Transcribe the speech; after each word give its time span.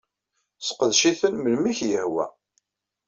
Sseqdec-iten 0.59 1.35
melmi 1.39 1.71
k-yehwa. 1.77 2.25